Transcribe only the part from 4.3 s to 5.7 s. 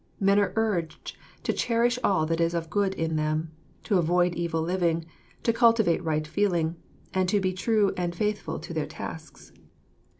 evil living, to